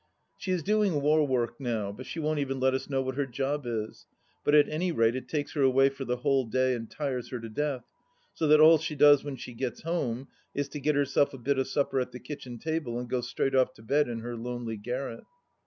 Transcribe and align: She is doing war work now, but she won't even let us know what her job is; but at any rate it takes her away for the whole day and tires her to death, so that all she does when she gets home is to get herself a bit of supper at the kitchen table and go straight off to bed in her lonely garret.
She 0.39 0.49
is 0.51 0.63
doing 0.63 0.99
war 1.03 1.27
work 1.27 1.59
now, 1.59 1.91
but 1.91 2.07
she 2.07 2.19
won't 2.19 2.39
even 2.39 2.59
let 2.59 2.73
us 2.73 2.89
know 2.89 3.03
what 3.03 3.13
her 3.13 3.27
job 3.27 3.67
is; 3.67 4.07
but 4.43 4.55
at 4.55 4.67
any 4.67 4.91
rate 4.91 5.15
it 5.15 5.27
takes 5.29 5.51
her 5.53 5.61
away 5.61 5.89
for 5.89 6.05
the 6.05 6.15
whole 6.17 6.43
day 6.45 6.73
and 6.73 6.89
tires 6.89 7.29
her 7.29 7.39
to 7.39 7.47
death, 7.49 7.83
so 8.33 8.47
that 8.47 8.59
all 8.59 8.79
she 8.79 8.95
does 8.95 9.23
when 9.23 9.35
she 9.35 9.53
gets 9.53 9.83
home 9.83 10.27
is 10.55 10.67
to 10.69 10.79
get 10.79 10.95
herself 10.95 11.35
a 11.35 11.37
bit 11.37 11.59
of 11.59 11.67
supper 11.67 11.99
at 11.99 12.13
the 12.13 12.19
kitchen 12.19 12.57
table 12.57 12.97
and 12.97 13.11
go 13.11 13.21
straight 13.21 13.53
off 13.53 13.73
to 13.75 13.83
bed 13.83 14.07
in 14.07 14.21
her 14.21 14.35
lonely 14.35 14.75
garret. 14.77 15.23